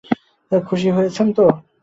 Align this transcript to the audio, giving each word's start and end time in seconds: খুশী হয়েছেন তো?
খুশী 0.51 0.89
হয়েছেন 0.89 1.27
তো? 1.33 1.45